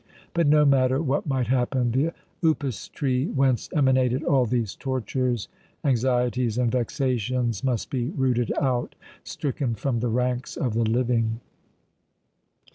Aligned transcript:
But, 0.33 0.47
no 0.47 0.65
matter 0.65 0.99
what 0.99 1.27
might 1.27 1.45
happen, 1.45 1.91
the 1.91 2.11
upas 2.41 2.87
tree 2.91 3.27
whence 3.27 3.69
emanated 3.71 4.23
all 4.23 4.47
these 4.47 4.75
tortures, 4.75 5.47
anxieties, 5.85 6.57
and 6.57 6.71
vexations, 6.71 7.63
must 7.63 7.91
be 7.91 8.09
rooted 8.09 8.51
out 8.59 8.95
stricken 9.23 9.75
from 9.75 9.99
the 9.99 10.09
ranks 10.09 10.57
of 10.57 10.73
the 10.73 10.81
living. 10.89 11.39